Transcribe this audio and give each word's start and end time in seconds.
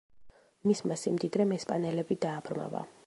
მისმა 0.71 0.97
სიმდიდრემ 1.01 1.53
ესპანელები 1.59 2.19
დააბრმავა. 2.25 2.85